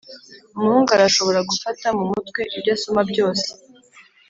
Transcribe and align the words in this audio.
umuhungu 0.55 0.89
arashobora 0.97 1.39
gufata 1.49 1.85
mu 1.97 2.03
mutwe 2.11 2.41
ibyo 2.55 2.71
asoma 2.77 3.01
byose 3.11 3.47